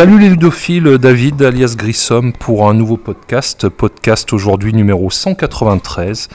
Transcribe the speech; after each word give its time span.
Salut 0.00 0.18
les 0.18 0.30
ludophiles, 0.30 0.96
David 0.96 1.42
alias 1.42 1.74
Grissom 1.76 2.32
pour 2.32 2.70
un 2.70 2.72
nouveau 2.72 2.96
podcast, 2.96 3.68
podcast 3.68 4.32
aujourd'hui 4.32 4.72
numéro 4.72 5.10
193 5.10 6.30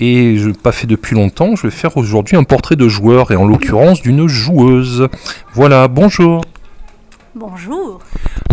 et 0.00 0.38
je 0.38 0.48
n'ai 0.48 0.54
pas 0.54 0.72
fait 0.72 0.86
depuis 0.86 1.14
longtemps, 1.14 1.54
je 1.54 1.64
vais 1.64 1.70
faire 1.70 1.98
aujourd'hui 1.98 2.38
un 2.38 2.44
portrait 2.44 2.74
de 2.74 2.88
joueur 2.88 3.30
et 3.30 3.36
en 3.36 3.44
l'occurrence 3.44 4.00
d'une 4.00 4.28
joueuse. 4.28 5.08
Voilà, 5.52 5.88
bonjour. 5.88 6.42
Bonjour. 7.34 8.00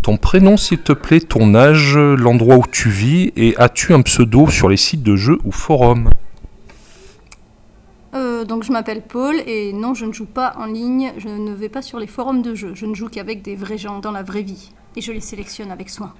Ton 0.04 0.18
prénom 0.18 0.58
s'il 0.58 0.80
te 0.80 0.92
plaît, 0.92 1.22
ton 1.22 1.56
âge, 1.56 1.98
l'endroit 1.98 2.58
où 2.58 2.66
tu 2.70 2.90
vis 2.90 3.32
et 3.38 3.56
as-tu 3.56 3.94
un 3.94 4.02
pseudo 4.02 4.50
sur 4.50 4.68
les 4.68 4.76
sites 4.76 5.04
de 5.04 5.16
jeux 5.16 5.38
ou 5.46 5.54
forums? 5.54 6.10
Euh, 8.40 8.46
donc 8.46 8.64
je 8.64 8.72
m'appelle 8.72 9.02
Paul 9.02 9.42
et 9.46 9.74
non, 9.74 9.94
je 9.94 10.06
ne 10.06 10.14
joue 10.14 10.26
pas 10.26 10.54
en 10.58 10.66
ligne, 10.66 11.14
je 11.18 11.30
ne 11.30 11.54
vais 11.54 11.70
pas 11.70 11.82
sur 11.82 12.00
les 12.00 12.08
forums 12.08 12.42
de 12.42 12.56
jeux, 12.56 12.74
je 12.76 12.86
ne 12.86 12.94
joue 12.94 13.10
qu'avec 13.10 13.42
des 13.42 13.56
vrais 13.56 13.78
gens 13.78 14.00
dans 14.00 14.12
la 14.12 14.24
vraie 14.24 14.42
vie 14.42 14.72
et 14.96 15.02
je 15.02 15.12
les 15.12 15.22
sélectionne 15.22 15.72
avec 15.72 15.90
soin. 15.90 16.14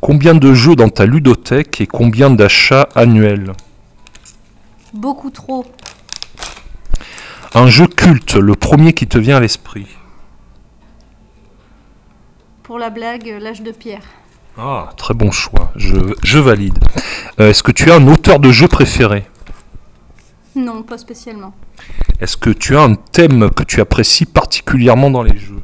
Combien 0.00 0.34
de 0.34 0.54
jeux 0.54 0.76
dans 0.76 0.88
ta 0.88 1.06
ludothèque 1.06 1.80
et 1.80 1.86
combien 1.86 2.30
d'achats 2.30 2.88
annuels? 2.94 3.52
Beaucoup 4.94 5.30
trop. 5.30 5.64
Un 7.54 7.66
jeu 7.66 7.86
culte, 7.86 8.34
le 8.36 8.54
premier 8.54 8.92
qui 8.92 9.06
te 9.06 9.18
vient 9.18 9.36
à 9.36 9.40
l'esprit 9.40 9.86
Pour 12.62 12.78
la 12.78 12.90
blague, 12.90 13.36
l'âge 13.40 13.62
de 13.62 13.72
pierre. 13.72 14.02
Ah, 14.56 14.90
très 14.96 15.14
bon 15.14 15.30
choix, 15.30 15.70
je, 15.76 15.96
je 16.22 16.38
valide. 16.38 16.78
Euh, 17.38 17.50
Est-ce 17.50 17.62
que 17.62 17.72
tu 17.72 17.90
as 17.90 17.96
un 17.96 18.06
auteur 18.08 18.40
de 18.40 18.50
jeu 18.50 18.68
préféré? 18.68 19.24
Non, 20.56 20.82
pas 20.82 20.98
spécialement. 20.98 21.54
Est-ce 22.20 22.36
que 22.36 22.50
tu 22.50 22.76
as 22.76 22.82
un 22.82 22.94
thème 22.94 23.50
que 23.50 23.62
tu 23.62 23.80
apprécies 23.80 24.26
particulièrement 24.26 25.10
dans 25.10 25.22
les 25.22 25.36
jeux 25.38 25.62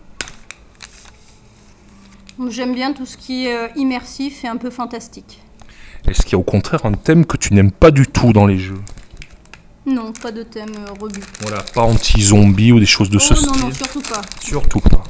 J'aime 2.51 2.75
bien 2.75 2.93
tout 2.93 3.07
ce 3.07 3.17
qui 3.17 3.47
est 3.47 3.57
euh, 3.57 3.69
immersif 3.77 4.45
et 4.45 4.49
un 4.49 4.57
peu 4.57 4.71
fantastique. 4.71 5.41
Est-ce 6.07 6.23
qu'il 6.23 6.33
y 6.33 6.35
a 6.37 6.39
au 6.39 6.45
contraire 6.45 6.87
un 6.87 6.93
thème 6.93 7.27
que 7.27 7.37
tu 7.37 7.55
n'aimes 7.55 7.73
pas 7.73 7.91
du 7.91 8.07
tout 8.07 8.33
dans 8.33 8.47
les 8.47 8.59
jeux 8.59 8.81
Non, 9.87 10.13
pas 10.13 10.31
de 10.31 10.43
thème 10.43 10.73
euh, 10.79 10.93
rebut. 11.01 11.21
Voilà, 11.41 11.63
pas 11.75 11.83
anti-zombie 11.83 12.73
ou 12.73 12.79
des 12.79 12.87
choses 12.87 13.11
de 13.11 13.19
ce 13.19 13.35
oh 13.35 13.37
non, 13.37 13.53
style 13.55 13.65
non, 13.65 13.73
surtout 13.73 14.03
pas. 14.03 14.23
Surtout 14.41 14.81
pas. 14.81 15.03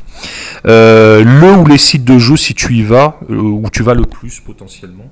Euh, 0.67 1.23
le 1.23 1.53
ou 1.59 1.67
les 1.67 1.79
sites 1.79 2.05
de 2.05 2.19
jeux, 2.19 2.37
si 2.37 2.55
tu 2.55 2.75
y 2.75 2.83
vas, 2.83 3.19
euh, 3.31 3.37
où 3.37 3.69
tu 3.71 3.83
vas 3.83 3.95
le 3.95 4.05
plus 4.05 4.41
potentiellement 4.41 5.11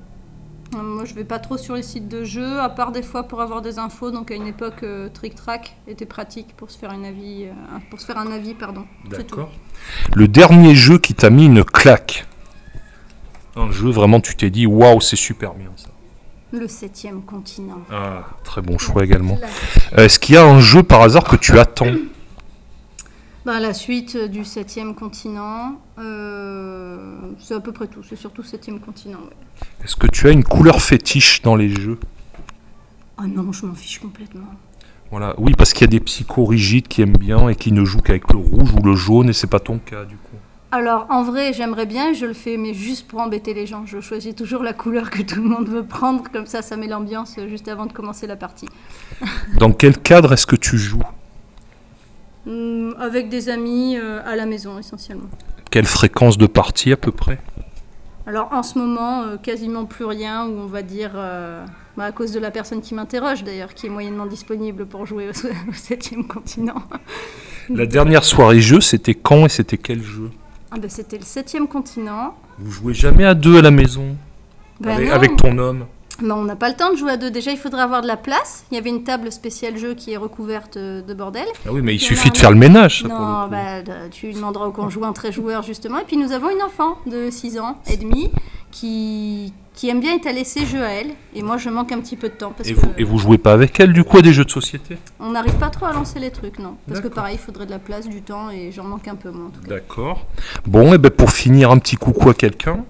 Moi, 0.83 1.05
je 1.05 1.13
vais 1.13 1.23
pas 1.23 1.39
trop 1.39 1.57
sur 1.57 1.75
les 1.75 1.83
sites 1.83 2.07
de 2.07 2.23
jeux, 2.23 2.59
à 2.59 2.69
part 2.69 2.91
des 2.91 3.01
fois 3.01 3.23
pour 3.23 3.41
avoir 3.41 3.61
des 3.61 3.79
infos. 3.79 4.11
Donc, 4.11 4.31
à 4.31 4.35
une 4.35 4.47
époque, 4.47 4.83
euh, 4.83 5.09
Trick 5.09 5.35
Track 5.35 5.77
était 5.87 6.05
pratique 6.05 6.55
pour 6.57 6.71
se 6.71 6.77
faire 6.77 6.91
un 6.91 7.03
avis, 7.03 7.45
euh, 7.45 7.51
pour 7.89 7.99
se 8.01 8.05
faire 8.05 8.17
un 8.17 8.31
avis, 8.31 8.53
pardon. 8.53 8.85
D'accord. 9.09 9.51
Le 10.13 10.27
dernier 10.27 10.75
jeu 10.75 10.97
qui 10.97 11.13
t'a 11.13 11.29
mis 11.29 11.45
une 11.45 11.63
claque 11.63 12.25
Un 13.55 13.71
jeu 13.71 13.89
vraiment, 13.89 14.19
tu 14.19 14.35
t'es 14.35 14.49
dit, 14.49 14.65
waouh, 14.65 15.01
c'est 15.01 15.15
super 15.15 15.53
bien 15.53 15.69
ça. 15.75 15.87
Le 16.51 16.67
septième 16.67 17.21
continent. 17.23 17.81
Ah, 17.91 18.23
très 18.43 18.61
bon 18.61 18.77
choix 18.77 19.03
également. 19.03 19.37
Euh, 19.97 20.05
Est-ce 20.05 20.19
qu'il 20.19 20.35
y 20.35 20.37
a 20.37 20.45
un 20.45 20.59
jeu 20.59 20.83
par 20.83 21.01
hasard 21.01 21.23
que 21.23 21.35
tu 21.35 21.57
attends 21.59 21.87
bah, 23.45 23.59
la 23.59 23.73
suite 23.73 24.17
du 24.17 24.43
septième 24.43 24.95
continent, 24.95 25.79
euh, 25.99 27.17
c'est 27.39 27.53
à 27.53 27.59
peu 27.59 27.71
près 27.71 27.87
tout. 27.87 28.03
C'est 28.03 28.15
surtout 28.15 28.43
septième 28.43 28.79
continent. 28.79 29.19
ouais. 29.19 29.83
Est-ce 29.83 29.95
que 29.95 30.07
tu 30.07 30.27
as 30.27 30.31
une 30.31 30.43
couleur 30.43 30.81
fétiche 30.81 31.41
dans 31.41 31.55
les 31.55 31.69
jeux? 31.69 31.99
Ah 33.17 33.27
non, 33.27 33.51
je 33.51 33.65
m'en 33.65 33.75
fiche 33.75 33.99
complètement. 33.99 34.47
Voilà, 35.11 35.35
oui, 35.37 35.53
parce 35.57 35.71
qu'il 35.71 35.81
y 35.81 35.89
a 35.89 35.91
des 35.91 35.99
psychos 35.99 36.45
rigides 36.45 36.87
qui 36.87 37.01
aiment 37.01 37.17
bien 37.17 37.47
et 37.47 37.55
qui 37.55 37.71
ne 37.71 37.85
jouent 37.85 38.01
qu'avec 38.01 38.33
le 38.33 38.39
rouge 38.39 38.73
ou 38.73 38.83
le 38.83 38.95
jaune, 38.95 39.29
et 39.29 39.33
c'est 39.33 39.47
pas 39.47 39.59
ton 39.59 39.77
cas 39.77 40.03
du 40.03 40.15
coup. 40.17 40.35
Alors, 40.71 41.05
en 41.09 41.23
vrai, 41.23 41.53
j'aimerais 41.53 41.85
bien, 41.85 42.11
je 42.11 42.25
le 42.25 42.33
fais, 42.33 42.57
mais 42.57 42.73
juste 42.73 43.07
pour 43.07 43.21
embêter 43.21 43.53
les 43.53 43.65
gens. 43.65 43.85
Je 43.85 44.01
choisis 44.01 44.35
toujours 44.35 44.61
la 44.63 44.73
couleur 44.73 45.09
que 45.09 45.21
tout 45.21 45.41
le 45.41 45.47
monde 45.47 45.69
veut 45.69 45.85
prendre, 45.85 46.23
comme 46.33 46.47
ça, 46.47 46.61
ça 46.61 46.75
met 46.75 46.87
l'ambiance 46.87 47.37
juste 47.47 47.67
avant 47.69 47.85
de 47.85 47.93
commencer 47.93 48.27
la 48.27 48.35
partie. 48.35 48.67
Dans 49.57 49.71
quel 49.71 49.97
cadre 49.97 50.33
est-ce 50.33 50.47
que 50.47 50.57
tu 50.57 50.77
joues? 50.77 51.03
Avec 52.99 53.29
des 53.29 53.49
amis 53.49 53.97
euh, 53.97 54.21
à 54.25 54.35
la 54.35 54.45
maison, 54.45 54.77
essentiellement. 54.77 55.29
Quelle 55.71 55.85
fréquence 55.85 56.37
de 56.37 56.45
partie 56.45 56.91
à 56.91 56.97
peu 56.97 57.11
près? 57.11 57.39
Alors, 58.27 58.49
en 58.51 58.63
ce 58.63 58.79
moment, 58.79 59.23
euh, 59.23 59.37
quasiment 59.37 59.85
plus 59.85 60.05
rien, 60.05 60.47
ou 60.47 60.59
on 60.59 60.65
va 60.65 60.81
dire, 60.81 61.11
euh, 61.15 61.63
bah, 61.97 62.05
à 62.05 62.11
cause 62.11 62.31
de 62.31 62.39
la 62.39 62.51
personne 62.51 62.81
qui 62.81 62.95
m'interroge 62.95 63.43
d'ailleurs, 63.43 63.73
qui 63.73 63.87
est 63.87 63.89
moyennement 63.89 64.25
disponible 64.25 64.85
pour 64.85 65.05
jouer 65.05 65.29
au, 65.29 65.73
septième 65.73 66.25
continent. 66.27 66.81
La 67.69 67.85
dernière 67.85 68.23
soirée 68.23 68.61
jeu, 68.61 68.81
c'était 68.81 69.15
quand 69.15 69.45
et 69.45 69.49
c'était 69.49 69.77
quel 69.77 70.01
jeu? 70.01 70.31
Ah 70.71 70.77
bah, 70.79 70.89
C'était 70.89 71.17
le 71.17 71.23
septième 71.23 71.67
continent. 71.67 72.35
Vous 72.57 72.71
jouez 72.71 72.93
jamais 72.93 73.25
à 73.25 73.33
deux 73.33 73.57
à 73.57 73.61
la 73.61 73.71
maison? 73.71 74.15
Avec, 74.83 75.07
non. 75.07 75.13
avec 75.13 75.35
ton 75.35 75.57
homme? 75.57 75.85
Bah, 76.21 76.35
on 76.37 76.43
n'a 76.43 76.55
pas 76.55 76.69
le 76.69 76.75
temps 76.75 76.91
de 76.91 76.95
jouer 76.97 77.11
à 77.11 77.17
deux. 77.17 77.31
Déjà, 77.31 77.51
il 77.51 77.57
faudrait 77.57 77.81
avoir 77.81 78.01
de 78.01 78.07
la 78.07 78.17
place. 78.17 78.65
Il 78.71 78.75
y 78.75 78.77
avait 78.77 78.89
une 78.89 79.03
table 79.03 79.31
spéciale 79.31 79.77
jeu 79.77 79.93
qui 79.93 80.13
est 80.13 80.17
recouverte 80.17 80.77
euh, 80.77 81.01
de 81.01 81.13
bordel. 81.13 81.45
Ah 81.65 81.69
oui, 81.71 81.81
mais 81.81 81.95
il 81.95 81.99
suffit 81.99 82.29
de 82.29 82.37
un 82.37 82.39
faire 82.39 82.51
le 82.51 82.57
ménage. 82.57 83.01
ça, 83.01 83.07
non, 83.07 83.47
bah, 83.47 83.81
tu 84.11 84.31
demanderas 84.31 84.65
au 84.67 84.71
conjoint 84.71 85.11
très 85.13 85.31
joueur, 85.31 85.63
justement. 85.63 85.99
Et 85.99 86.03
puis, 86.05 86.17
nous 86.17 86.31
avons 86.31 86.49
une 86.49 86.61
enfant 86.61 86.97
de 87.05 87.29
6 87.29 87.59
ans 87.59 87.77
et 87.87 87.97
demi 87.97 88.31
qui, 88.71 89.53
qui 89.73 89.89
aime 89.89 90.01
bien 90.01 90.15
étaler 90.15 90.43
ses 90.43 90.65
jeux 90.65 90.83
à 90.83 90.89
elle. 90.89 91.11
Et 91.33 91.41
moi, 91.41 91.57
je 91.57 91.69
manque 91.69 91.91
un 91.91 91.99
petit 91.99 92.15
peu 92.17 92.29
de 92.29 92.33
temps. 92.33 92.53
Parce 92.55 92.69
et, 92.69 92.73
que 92.73 92.79
vous, 92.79 92.91
et 92.97 93.03
vous 93.03 93.17
jouez 93.17 93.37
pas 93.37 93.53
avec 93.53 93.79
elle 93.79 93.93
du 93.93 94.03
coup 94.03 94.17
à 94.17 94.21
des 94.21 94.33
jeux 94.33 94.45
de 94.45 94.51
société? 94.51 94.97
On 95.19 95.31
n'arrive 95.31 95.55
pas 95.55 95.69
trop 95.69 95.85
à 95.85 95.93
lancer 95.93 96.19
les 96.19 96.31
trucs, 96.31 96.59
non. 96.59 96.75
Parce 96.87 96.99
que 96.99 97.07
pareil, 97.07 97.35
il 97.35 97.43
faudrait 97.43 97.65
de 97.65 97.71
la 97.71 97.79
place, 97.79 98.07
du 98.07 98.21
temps, 98.21 98.49
et 98.49 98.71
j'en 98.71 98.83
manque 98.83 99.07
un 99.07 99.15
peu 99.15 99.31
moins. 99.31 99.47
en 99.47 99.49
tout 99.49 99.61
cas. 99.61 99.75
D'accord. 99.75 100.25
Bon, 100.65 100.93
et 100.93 100.97
ben 100.97 101.09
pour 101.09 101.31
finir, 101.31 101.71
un 101.71 101.77
petit 101.77 101.95
coucou 101.95 102.29
à 102.29 102.33
quelqu'un. 102.33 102.83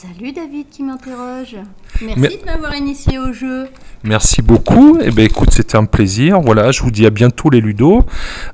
Salut 0.00 0.30
David 0.30 0.68
qui 0.70 0.84
m'interroge. 0.84 1.56
Merci 2.00 2.20
Mais- 2.20 2.28
de 2.28 2.44
m'avoir 2.46 2.72
initié 2.76 3.18
au 3.18 3.32
jeu. 3.32 3.68
Merci 4.04 4.42
beaucoup. 4.42 4.96
Et 5.00 5.10
ben 5.10 5.24
écoute, 5.24 5.50
c'était 5.50 5.74
un 5.74 5.86
plaisir. 5.86 6.40
Voilà, 6.40 6.70
je 6.70 6.82
vous 6.84 6.92
dis 6.92 7.04
à 7.04 7.10
bientôt 7.10 7.50
les 7.50 7.60
ludos. 7.60 8.04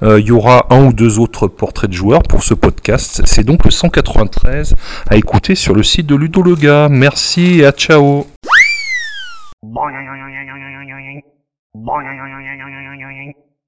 Euh, 0.02 0.18
Il 0.20 0.26
y 0.26 0.30
aura 0.30 0.64
un 0.70 0.86
ou 0.86 0.94
deux 0.94 1.18
autres 1.18 1.46
portraits 1.46 1.90
de 1.90 1.94
joueurs 1.94 2.22
pour 2.22 2.42
ce 2.44 2.54
podcast. 2.54 3.20
C'est 3.26 3.44
donc 3.44 3.66
le 3.66 3.70
193 3.70 4.74
à 5.10 5.16
écouter 5.16 5.54
sur 5.54 5.74
le 5.74 5.82
site 5.82 6.06
de 6.06 6.14
Ludo 6.14 6.40
le 6.40 6.54
gars. 6.54 6.88
Merci 6.88 7.60
et 7.60 7.66
à 7.66 7.72
ciao. 7.72 8.26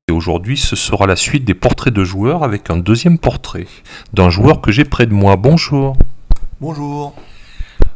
Et 0.09 0.13
aujourd'hui, 0.13 0.57
ce 0.57 0.77
sera 0.77 1.07
la 1.07 1.17
suite 1.17 1.45
des 1.45 1.53
portraits 1.53 1.93
de 1.93 2.05
joueurs 2.05 2.43
avec 2.43 2.71
un 2.71 2.79
deuxième 2.79 3.19
portrait 3.19 3.67
d'un 4.15 4.31
joueur 4.31 4.63
que 4.63 4.73
j'ai 4.73 4.87
près 4.87 5.05
de 5.05 5.13
moi. 5.13 5.37
Bonjour. 5.37 5.95
Bonjour. 6.59 7.15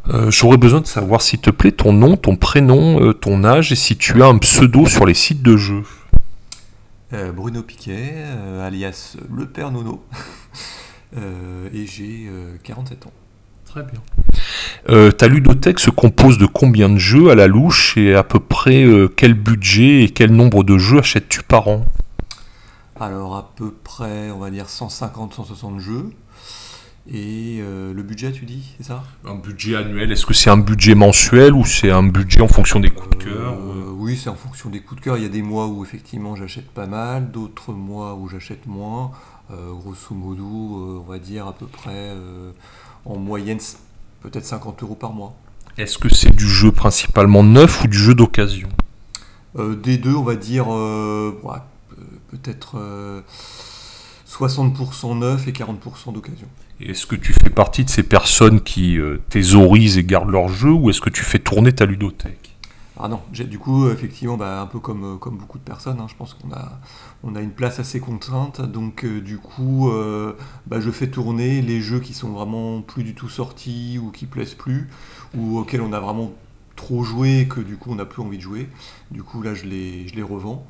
Euh, 0.09 0.31
J'aurais 0.31 0.57
besoin 0.57 0.81
de 0.81 0.87
savoir, 0.87 1.21
s'il 1.21 1.39
te 1.39 1.49
plaît, 1.49 1.71
ton 1.71 1.93
nom, 1.93 2.17
ton 2.17 2.35
prénom, 2.35 3.01
euh, 3.01 3.13
ton 3.13 3.43
âge 3.43 3.71
et 3.71 3.75
si 3.75 3.97
tu 3.97 4.21
as 4.23 4.27
un 4.27 4.37
pseudo 4.37 4.87
sur 4.87 5.05
les 5.05 5.13
sites 5.13 5.43
de 5.43 5.57
jeux. 5.57 5.83
Euh, 7.13 7.31
Bruno 7.31 7.61
Piquet, 7.61 8.13
euh, 8.15 8.65
alias 8.65 9.17
le 9.33 9.45
Père 9.45 9.71
Nono. 9.71 10.03
Euh, 11.17 11.67
et 11.73 11.85
j'ai 11.87 12.29
euh, 12.29 12.55
47 12.63 13.05
ans. 13.05 13.11
Très 13.65 13.83
bien. 13.83 13.99
Euh, 14.89 15.11
ta 15.11 15.27
ludothèque 15.27 15.81
se 15.81 15.89
compose 15.89 16.37
de 16.37 16.45
combien 16.45 16.87
de 16.87 16.97
jeux 16.97 17.29
à 17.31 17.35
la 17.35 17.47
louche 17.47 17.97
et 17.97 18.15
à 18.15 18.23
peu 18.23 18.39
près 18.39 18.85
euh, 18.85 19.09
quel 19.13 19.33
budget 19.33 20.03
et 20.03 20.09
quel 20.09 20.31
nombre 20.31 20.63
de 20.63 20.77
jeux 20.77 20.99
achètes-tu 20.99 21.43
par 21.43 21.67
an? 21.67 21.83
Alors 22.97 23.35
à 23.35 23.51
peu 23.57 23.73
près, 23.83 24.31
on 24.31 24.39
va 24.39 24.51
dire 24.51 24.67
150-160 24.67 25.79
jeux. 25.79 26.11
Et 27.07 27.57
euh, 27.61 27.93
le 27.93 28.03
budget, 28.03 28.31
tu 28.31 28.45
dis, 28.45 28.75
c'est 28.77 28.85
ça? 28.85 29.03
Un 29.25 29.35
budget 29.35 29.75
annuel, 29.75 30.11
est-ce 30.11 30.25
que 30.25 30.33
c'est 30.35 30.51
un 30.51 30.57
budget 30.57 30.93
mensuel 30.93 31.53
ou 31.53 31.65
c'est 31.65 31.89
un 31.89 32.03
budget 32.03 32.41
en 32.41 32.47
fonction 32.47 32.79
des 32.79 32.91
coups 32.91 33.17
de 33.17 33.23
cœur 33.23 33.53
Euh, 33.53 33.91
Oui, 33.91 34.17
c'est 34.17 34.29
en 34.29 34.35
fonction 34.35 34.69
des 34.69 34.81
coups 34.81 35.01
de 35.01 35.05
cœur. 35.05 35.17
Il 35.17 35.23
y 35.23 35.25
a 35.25 35.29
des 35.29 35.41
mois 35.41 35.67
où 35.67 35.83
effectivement 35.83 36.35
j'achète 36.35 36.69
pas 36.69 36.85
mal, 36.87 37.31
d'autres 37.31 37.73
mois 37.73 38.15
où 38.15 38.27
j'achète 38.27 38.65
moins. 38.67 39.11
Euh, 39.51 39.73
grosso 39.73 40.13
modo, 40.15 41.03
on 41.05 41.11
va 41.11 41.17
dire 41.19 41.47
à 41.47 41.53
peu 41.53 41.65
près 41.65 42.11
en 43.05 43.17
moyenne 43.17 43.59
peut-être 44.21 44.45
50 44.45 44.83
euros 44.83 44.95
par 44.95 45.11
mois. 45.13 45.35
Est-ce 45.77 45.97
que 45.97 46.09
c'est 46.13 46.35
du 46.35 46.47
jeu 46.47 46.71
principalement 46.71 47.43
neuf 47.43 47.83
ou 47.83 47.87
du 47.87 47.97
jeu 47.97 48.13
d'occasion? 48.15 48.69
Des 49.57 49.97
deux, 49.97 50.15
on 50.15 50.23
va 50.23 50.35
dire, 50.35 50.67
ouais, 50.69 51.59
peut-être 52.29 52.77
60% 54.31 55.17
neuf 55.19 55.47
et 55.47 55.51
40% 55.51 56.13
d'occasion. 56.13 56.47
Est-ce 56.79 57.05
que 57.05 57.15
tu 57.15 57.33
fais 57.33 57.49
partie 57.49 57.83
de 57.83 57.89
ces 57.89 58.03
personnes 58.03 58.61
qui 58.61 58.97
euh, 58.97 59.21
thésaurisent 59.29 59.97
et 59.97 60.03
gardent 60.03 60.31
leur 60.31 60.47
jeu 60.47 60.71
ou 60.71 60.89
est-ce 60.89 61.01
que 61.01 61.09
tu 61.09 61.23
fais 61.23 61.39
tourner 61.39 61.73
ta 61.73 61.85
ludothèque? 61.85 62.55
Ah 62.99 63.07
non, 63.07 63.19
j'ai- 63.33 63.45
du 63.45 63.59
coup, 63.59 63.89
effectivement, 63.89 64.37
bah, 64.37 64.61
un 64.61 64.67
peu 64.67 64.79
comme, 64.79 65.03
euh, 65.03 65.17
comme 65.17 65.37
beaucoup 65.37 65.57
de 65.57 65.63
personnes, 65.63 65.99
hein, 65.99 66.05
je 66.09 66.15
pense 66.15 66.33
qu'on 66.33 66.51
a, 66.53 66.79
on 67.23 67.35
a 67.35 67.41
une 67.41 67.51
place 67.51 67.79
assez 67.79 67.99
contrainte, 67.99 68.61
donc 68.61 69.03
euh, 69.03 69.21
du 69.21 69.37
coup, 69.37 69.89
euh, 69.89 70.33
bah, 70.67 70.79
je 70.79 70.91
fais 70.91 71.07
tourner 71.07 71.61
les 71.61 71.81
jeux 71.81 71.99
qui 71.99 72.13
sont 72.13 72.29
vraiment 72.29 72.81
plus 72.81 73.03
du 73.03 73.15
tout 73.15 73.29
sortis 73.29 73.99
ou 74.01 74.11
qui 74.11 74.25
plaisent 74.27 74.53
plus, 74.53 74.87
ou 75.35 75.57
auxquels 75.57 75.81
on 75.81 75.93
a 75.93 75.99
vraiment 75.99 76.31
trop 76.75 77.03
joué 77.03 77.41
et 77.41 77.47
que 77.47 77.59
du 77.59 77.75
coup 77.77 77.91
on 77.91 77.95
n'a 77.95 78.05
plus 78.05 78.21
envie 78.21 78.37
de 78.37 78.43
jouer. 78.43 78.69
Du 79.11 79.23
coup, 79.23 79.41
là, 79.41 79.53
je 79.53 79.65
les, 79.65 80.07
je 80.07 80.15
les 80.15 80.23
revends. 80.23 80.65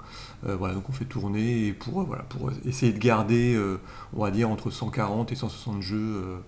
Euh, 0.47 0.55
voilà, 0.55 0.73
donc 0.73 0.89
on 0.89 0.91
fait 0.91 1.05
tourner 1.05 1.67
et 1.67 1.73
pour, 1.73 2.01
euh, 2.01 2.03
voilà, 2.05 2.23
pour 2.23 2.51
essayer 2.65 2.91
de 2.91 2.97
garder, 2.97 3.53
euh, 3.53 3.79
on 4.15 4.23
va 4.23 4.31
dire, 4.31 4.49
entre 4.49 4.71
140 4.71 5.31
et 5.31 5.35
160 5.35 5.81
jeux 5.81 6.41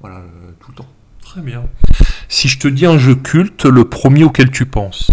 voilà, 0.00 0.22
tout 0.60 0.70
le 0.72 0.76
temps. 0.76 0.88
Très 1.22 1.40
bien. 1.40 1.64
Si 2.28 2.48
je 2.48 2.58
te 2.58 2.68
dis 2.68 2.86
un 2.86 2.98
jeu 2.98 3.14
culte, 3.14 3.64
le 3.64 3.84
premier 3.88 4.24
auquel 4.24 4.50
tu 4.50 4.66
penses? 4.66 5.10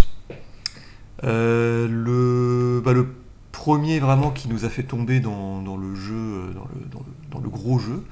Euh, 1.24 1.88
le, 1.88 2.82
bah, 2.84 2.94
le 2.94 3.08
premier 3.52 4.00
vraiment 4.00 4.32
qui 4.32 4.50
nous 4.50 4.66
a 4.66 4.70
fait 4.70 4.84
tomber 4.84 5.20
dans, 5.20 5.62
dans 5.62 5.78
le 5.78 5.96
jeu, 5.96 6.52
dans 6.54 6.68
le, 6.74 6.86
dans 6.92 7.00
le- 7.00 7.06
dans 7.32 7.40
le 7.40 7.50
gros 7.50 7.80
jeu, 7.80 8.04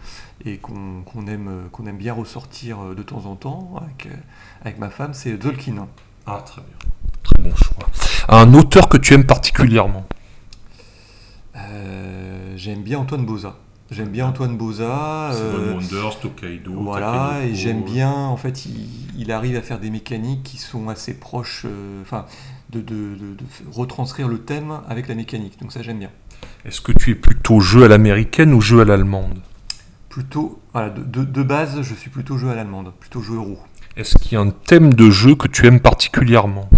et 0.46 0.58
qu'on 0.58 1.04
aime, 1.28 1.68
qu'on 1.72 1.86
aime 1.86 1.98
bien 1.98 2.14
ressortir 2.14 2.96
de 2.96 3.04
temps 3.04 3.26
en 3.28 3.36
temps 3.36 3.74
avec, 3.80 4.08
avec 4.62 4.80
ma 4.80 4.90
femme, 4.90 5.14
c'est 5.14 5.40
Zolkin. 5.44 5.88
Ah, 6.26 6.42
très 6.46 6.62
bien. 6.62 6.92
Bon 7.44 7.56
choix. 7.56 7.88
Un 8.30 8.54
auteur 8.54 8.88
que 8.90 8.98
tu 8.98 9.14
aimes 9.14 9.26
particulièrement 9.26 10.06
Euh, 11.56 12.54
J'aime 12.56 12.84
bien 12.84 13.00
Antoine 13.00 13.26
Boza. 13.26 13.56
J'aime 13.90 14.10
bien 14.10 14.28
Antoine 14.28 14.56
Boza. 14.58 15.32
Seven 15.34 15.62
euh, 15.70 15.74
Wonders, 15.74 16.20
Tokaido. 16.22 16.74
Voilà, 16.82 17.12
Takenoko. 17.34 17.48
et 17.52 17.56
j'aime 17.56 17.84
bien, 17.84 18.12
en 18.14 18.38
fait, 18.38 18.66
il, 18.66 18.88
il 19.18 19.32
arrive 19.32 19.58
à 19.58 19.62
faire 19.62 19.80
des 19.80 19.90
mécaniques 19.90 20.44
qui 20.44 20.58
sont 20.58 20.88
assez 20.88 21.14
proches, 21.14 21.64
euh, 21.66 22.02
enfin, 22.02 22.26
de, 22.70 22.80
de- 22.80 23.16
de- 23.16 23.36
de 23.36 23.44
retranscrire 23.72 24.30
le 24.30 24.38
thème 24.40 24.80
avec 24.88 25.08
la 25.10 25.16
mécanique. 25.16 25.60
Donc 25.60 25.74
ça, 25.74 25.82
j'aime 25.82 26.00
bien. 26.00 26.10
Est-ce 26.64 26.80
que 26.80 26.94
tu 26.94 27.12
es 27.12 27.16
plutôt 27.16 27.60
jeu 27.60 27.84
à 27.84 27.88
l'américaine 27.90 28.54
ou 28.54 28.62
jeu 28.62 28.80
à 28.82 28.86
l'allemande? 28.86 29.40
Plutôt, 30.08 30.62
voilà, 30.72 30.90
de, 30.90 31.02
de- 31.04 31.26
de 31.26 31.44
base, 31.44 31.82
je 31.82 31.94
suis 31.94 32.10
plutôt 32.10 32.38
jeu 32.38 32.50
à 32.50 32.56
l'allemande, 32.56 32.94
plutôt 33.00 33.22
jeu 33.22 33.36
euro. 33.36 33.60
Est-ce 33.98 34.18
qu'il 34.18 34.34
y 34.34 34.36
a 34.38 34.42
un 34.42 34.52
thème 34.52 34.94
de 34.94 35.10
jeu 35.10 35.36
que 35.36 35.48
tu 35.50 35.68
aimes 35.68 35.82
particulièrement? 35.82 36.70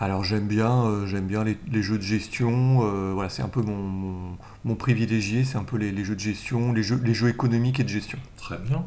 Alors 0.00 0.22
j'aime 0.22 0.46
bien, 0.46 0.84
euh, 0.84 1.06
j'aime 1.06 1.26
bien 1.26 1.42
les, 1.42 1.58
les 1.72 1.82
jeux 1.82 1.98
de 1.98 2.02
gestion. 2.02 2.80
euh, 2.82 3.12
voilà, 3.14 3.28
c'est 3.30 3.42
un 3.42 3.48
peu 3.48 3.62
mon, 3.62 3.76
mon- 3.76 4.36
mon 4.64 4.74
privilégié. 4.76 5.44
C'est 5.44 5.56
un 5.58 5.64
peu 5.64 5.76
les, 5.76 5.90
les 5.90 6.04
jeux 6.04 6.14
de 6.14 6.20
gestion, 6.20 6.72
les 6.72 6.82
jeux, 6.84 7.00
les 7.04 7.14
jeux 7.14 7.28
économiques 7.28 7.80
et 7.80 7.84
de 7.84 7.88
gestion. 7.88 8.18
Très 8.36 8.58
bien. 8.58 8.84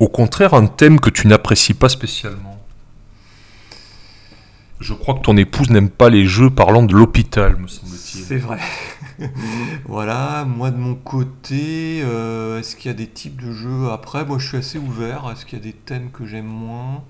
Au 0.00 0.08
contraire, 0.08 0.54
un 0.54 0.66
thème 0.66 1.00
que 1.00 1.10
tu 1.10 1.26
n'apprécies 1.26 1.74
pas 1.74 1.88
spécialement 1.88 2.58
Je 4.80 4.94
crois 4.94 5.14
que 5.14 5.22
ton 5.22 5.36
épouse 5.36 5.70
n'aime 5.70 5.90
pas 5.90 6.08
les 6.08 6.24
jeux 6.24 6.50
parlant 6.50 6.82
de 6.84 6.94
l'hôpital, 6.94 7.56
me 7.56 7.66
semble-t-il. 7.66 8.24
C'est 8.24 8.36
vrai. 8.36 8.58
voilà, 9.86 10.44
moi 10.44 10.70
de 10.70 10.76
mon 10.76 10.94
côté, 10.94 12.00
euh, 12.02 12.60
est-ce 12.60 12.76
qu'il 12.76 12.86
y 12.90 12.94
a 12.94 12.96
des 12.96 13.08
types 13.08 13.40
de 13.42 13.52
jeux 13.52 13.90
après? 13.90 14.24
Moi, 14.24 14.38
je 14.38 14.46
suis 14.48 14.56
assez 14.56 14.78
ouvert. 14.78 15.28
Est-ce 15.32 15.44
qu'il 15.46 15.58
y 15.58 15.62
a 15.62 15.64
des 15.64 15.72
thèmes 15.72 16.10
que 16.10 16.26
j'aime 16.26 16.46
moins, 16.46 17.02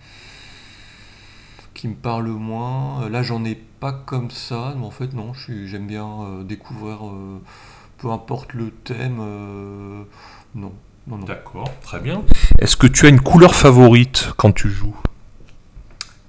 qui 1.78 1.86
me 1.86 1.94
parlent 1.94 2.26
moins 2.28 3.02
Euh, 3.04 3.08
Là, 3.08 3.22
j'en 3.22 3.44
ai 3.44 3.54
pas 3.54 3.92
comme 3.92 4.30
ça. 4.32 4.74
Mais 4.76 4.84
en 4.84 4.90
fait, 4.90 5.14
non. 5.14 5.32
J'aime 5.64 5.86
bien 5.86 6.06
euh, 6.06 6.42
découvrir, 6.42 7.06
euh, 7.06 7.40
peu 7.98 8.10
importe 8.10 8.52
le 8.52 8.70
thème. 8.70 9.18
euh, 9.20 10.02
non, 10.56 10.72
non, 11.06 11.18
non. 11.18 11.24
D'accord, 11.24 11.70
très 11.80 12.00
bien. 12.00 12.22
Est-ce 12.58 12.76
que 12.76 12.88
tu 12.88 13.06
as 13.06 13.10
une 13.10 13.20
couleur 13.20 13.54
favorite 13.54 14.32
quand 14.36 14.50
tu 14.52 14.68
joues? 14.68 14.96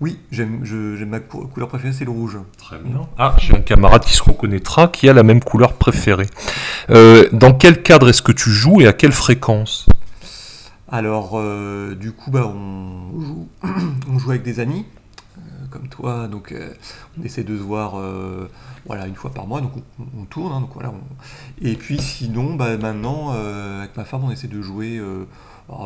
Oui, 0.01 0.19
j'aime, 0.31 0.63
ma 1.07 1.19
cou- 1.19 1.47
couleur 1.47 1.67
préférée, 1.67 1.93
c'est 1.93 2.05
le 2.05 2.11
rouge. 2.11 2.37
Très 2.57 2.77
bien. 2.77 3.01
Ah, 3.17 3.35
j'ai 3.39 3.53
un 3.55 3.59
camarade 3.61 4.03
qui 4.05 4.13
se 4.13 4.23
reconnaîtra, 4.23 4.87
qui 4.87 5.09
a 5.09 5.13
la 5.13 5.23
même 5.23 5.41
couleur 5.43 5.73
préférée. 5.73 6.27
Dans 6.87 7.53
quel 7.53 7.81
cadre 7.83 8.07
est-ce 8.07 8.21
que 8.21 8.31
tu 8.31 8.51
joues 8.51 8.79
et 8.81 8.87
à 8.87 8.93
quelle 8.93 9.11
fréquence? 9.11 9.87
Alors, 10.87 11.37
du 11.97 12.13
coup, 12.13 12.31
bah, 12.31 12.45
on, 12.47 13.19
joue, 13.19 13.49
on 14.09 14.19
joue 14.19 14.29
avec 14.29 14.43
des 14.43 14.61
amis, 14.61 14.85
comme 15.69 15.87
toi, 15.87 16.27
donc 16.27 16.51
euh, 16.51 16.73
on 17.19 17.23
essaie 17.23 17.43
de 17.43 17.57
se 17.57 17.61
voir 17.61 17.97
euh, 17.99 18.49
voilà, 18.85 19.07
une 19.07 19.15
fois 19.15 19.31
par 19.33 19.47
mois, 19.47 19.61
donc 19.61 19.71
on, 19.99 20.03
on 20.21 20.25
tourne. 20.25 20.51
hein, 20.53 20.61
donc 20.61 20.71
voilà, 20.73 20.89
on- 20.91 21.65
Et 21.65 21.75
puis 21.75 21.99
sinon, 21.99 22.55
bah, 22.55 22.77
maintenant, 22.77 23.33
euh, 23.33 23.79
avec 23.79 23.95
ma 23.97 24.05
femme, 24.05 24.23
on 24.23 24.31
essaie 24.31 24.47
de 24.47 24.61
jouer 24.61 25.01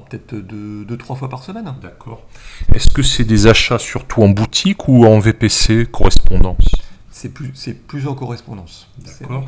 peut-être 0.10 0.36
deux, 0.36 0.86
deux, 0.86 0.98
trois 0.98 1.16
fois 1.16 1.30
par 1.30 1.44
semaine. 1.44 1.74
D'accord. 1.82 2.22
Est-ce 2.74 2.88
que 2.90 3.02
c'est 3.04 3.26
des 3.26 3.48
achats 3.48 3.80
surtout 3.80 4.22
en 4.24 4.30
boutique 4.30 4.88
ou 4.88 5.06
en 5.06 5.20
VPC 5.20 5.86
correspondance? 5.92 6.66
C'est 7.12 7.30
plus, 7.30 7.52
c'est 7.54 7.74
plus 7.74 8.08
en 8.08 8.16
correspondance. 8.16 8.88
D'accord. 8.98 9.46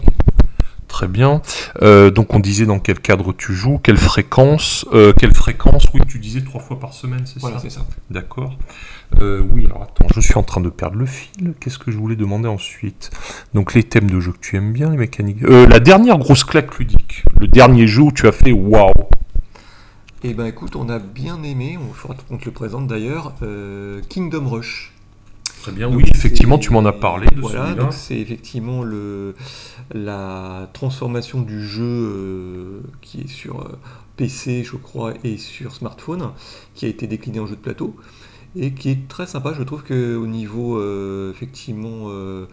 Très 0.96 1.10
bien. 1.10 1.42
Euh, 1.82 2.10
donc 2.10 2.34
on 2.34 2.40
disait 2.40 2.66
dans 2.66 2.80
quel 2.80 3.02
cadre 3.02 3.34
tu 3.34 3.54
joues, 3.54 3.80
quelle 3.80 3.98
fréquence, 3.98 4.86
euh, 4.94 5.12
quelle 5.12 5.34
fréquence, 5.34 5.88
oui, 5.94 6.00
tu 6.08 6.20
disais 6.20 6.40
trois 6.42 6.62
fois 6.62 6.80
par 6.80 6.94
semaine, 6.94 7.24
c'est 7.26 7.38
Voilà, 7.42 7.58
ça 7.58 7.64
c'est 7.64 7.70
ça. 7.70 7.86
D'accord. 8.10 8.58
Euh, 9.20 9.44
oui, 9.52 9.66
alors 9.66 9.84
attends, 9.84 10.08
je 10.16 10.22
suis 10.22 10.36
en 10.36 10.44
train 10.44 10.62
de 10.62 10.70
perdre 10.70 10.96
le 10.96 11.06
fil. 11.06 11.54
Qu'est-ce 11.60 11.80
que 11.80 11.92
je 11.92 11.98
voulais 11.98 12.16
demander 12.16 12.48
ensuite? 12.48 13.10
Donc 13.54 13.74
les 13.74 13.84
thèmes 13.84 14.10
de 14.10 14.22
jeu 14.22 14.32
que 14.32 14.40
tu 14.40 14.56
aimes 14.56 14.72
bien, 14.72 14.90
les 14.90 14.96
mécaniques. 14.96 15.42
La 15.42 15.82
dernière 15.82 16.18
grosse 16.18 16.46
claque 16.46 16.80
ludique, 16.80 17.26
le 17.42 17.50
dernier 17.50 17.88
jeu 17.88 18.04
où 18.04 18.12
tu 18.14 18.26
as 18.30 18.32
fait 18.32 18.54
waouh. 18.54 18.90
Et 20.24 20.34
ben 20.34 20.46
écoute, 20.46 20.78
on 20.78 20.88
a 20.88 21.00
bien 21.00 21.44
aimé, 21.44 21.78
on 21.78 21.94
faudra 21.94 22.16
qu'on 22.30 22.38
te 22.38 22.46
le 22.46 22.52
présente 22.52 22.88
d'ailleurs, 22.88 23.34
Kingdom 24.08 24.48
Rush. 24.48 24.95
Très 25.66 25.72
bien, 25.72 25.90
Donc, 25.90 25.98
oui, 25.98 26.04
effectivement, 26.14 26.60
tu 26.60 26.72
m'en 26.72 26.86
as 26.86 26.94
parlé 26.94 27.26
de 27.36 27.42
Voilà, 27.42 27.74
donc 27.74 27.92
c'est 27.92 28.20
effectivement 28.20 28.84
le, 28.84 29.34
la 29.96 30.70
transformation 30.74 31.42
du 31.42 31.66
jeu 31.66 31.84
euh, 31.84 32.82
qui 33.02 33.22
est 33.22 33.28
sur 33.28 33.62
euh, 33.62 33.80
PC, 34.16 34.64
je 34.64 34.76
crois, 34.76 35.16
et 35.24 35.38
sur 35.38 35.74
smartphone, 35.74 36.30
qui 36.76 36.86
a 36.86 36.88
été 36.88 37.08
décliné 37.08 37.40
en 37.40 37.48
jeu 37.48 37.56
de 37.56 37.62
plateau 37.62 37.96
et 38.56 38.74
qui 38.74 38.90
est 38.90 39.08
très 39.08 39.28
sympa. 39.28 39.54
Je 39.58 39.64
trouve 39.64 39.84
que 39.84 40.16
au 40.16 40.28
niveau 40.28 40.80
euh, 40.80 41.32
effectivement 41.32 42.06
euh, 42.10 42.46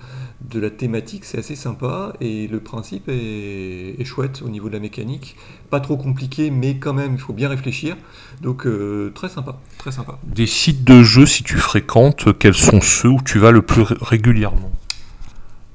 de 0.50 0.60
la 0.60 0.70
thématique, 0.70 1.24
c'est 1.24 1.38
assez 1.38 1.56
sympa 1.56 2.12
et 2.20 2.48
le 2.48 2.60
principe 2.60 3.08
est, 3.08 4.00
est 4.00 4.04
chouette 4.04 4.42
au 4.44 4.48
niveau 4.48 4.68
de 4.68 4.74
la 4.74 4.80
mécanique. 4.80 5.36
Pas 5.70 5.80
trop 5.80 5.96
compliqué, 5.96 6.50
mais 6.50 6.76
quand 6.78 6.92
même, 6.92 7.14
il 7.14 7.20
faut 7.20 7.32
bien 7.32 7.48
réfléchir. 7.48 7.96
Donc 8.42 8.66
euh, 8.66 9.10
très 9.14 9.28
sympa, 9.28 9.58
très 9.78 9.92
sympa. 9.92 10.18
Des 10.24 10.46
sites 10.46 10.84
de 10.84 11.02
jeux, 11.02 11.26
si 11.26 11.42
tu 11.42 11.56
fréquentes, 11.56 12.36
quels 12.38 12.54
sont 12.54 12.80
ceux 12.80 13.08
où 13.08 13.20
tu 13.24 13.38
vas 13.38 13.50
le 13.50 13.62
plus 13.62 13.82
ré- 13.82 13.96
régulièrement? 14.00 14.72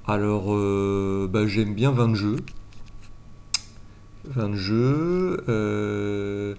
Alors, 0.07 0.55
bah, 1.27 1.46
j'aime 1.48 1.74
bien 1.74 1.91
20 1.91 2.15
jeux. 2.15 2.38
20 4.25 4.55
jeux. 4.55 6.55